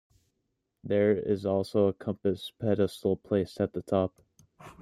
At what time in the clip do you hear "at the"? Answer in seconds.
3.61-3.83